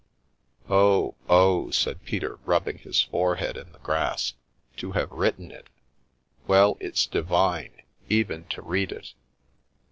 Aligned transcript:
"Oh, 0.67 1.13
oh!" 1.29 1.69
said 1.69 2.05
Peter, 2.05 2.37
rubbing 2.37 2.79
his 2.79 3.03
forehead 3.03 3.55
in 3.55 3.71
the 3.71 3.77
grass," 3.77 4.33
to 4.77 4.93
have 4.93 5.11
written 5.11 5.51
it! 5.51 5.67
Well, 6.47 6.75
it's 6.79 7.05
divine, 7.05 7.83
even 8.09 8.45
to 8.45 8.63
read 8.63 8.91
it. 8.91 9.13